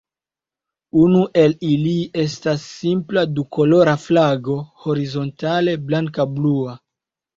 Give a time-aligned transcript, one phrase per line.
[1.01, 1.91] Unu el ili
[2.23, 6.75] estas simpla dukolora flago horizontale blanka-blua.